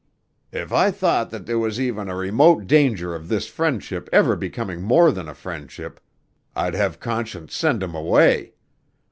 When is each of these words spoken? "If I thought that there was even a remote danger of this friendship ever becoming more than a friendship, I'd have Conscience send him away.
"If 0.51 0.71
I 0.73 0.89
thought 0.89 1.29
that 1.29 1.45
there 1.45 1.59
was 1.59 1.79
even 1.79 2.09
a 2.09 2.15
remote 2.15 2.65
danger 2.65 3.13
of 3.13 3.27
this 3.27 3.47
friendship 3.47 4.09
ever 4.11 4.35
becoming 4.35 4.81
more 4.81 5.11
than 5.11 5.29
a 5.29 5.35
friendship, 5.35 5.99
I'd 6.55 6.73
have 6.73 6.99
Conscience 6.99 7.55
send 7.55 7.83
him 7.83 7.93
away. 7.93 8.55